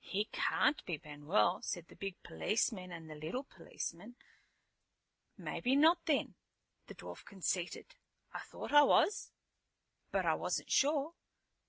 "He 0.00 0.24
can't 0.32 0.84
be 0.86 1.00
Manuel," 1.04 1.62
said 1.62 1.86
the 1.86 1.94
big 1.94 2.20
policemen 2.24 2.90
and 2.90 3.08
the 3.08 3.14
little 3.14 3.44
policeman. 3.44 4.16
"Maybe 5.38 5.76
not, 5.76 6.04
then," 6.06 6.34
the 6.88 6.96
dwarf 6.96 7.24
conceded. 7.24 7.94
"I 8.32 8.40
thought 8.40 8.72
I 8.72 8.82
was, 8.82 9.30
but 10.10 10.26
I 10.26 10.34
wasn't 10.34 10.72
sure. 10.72 11.14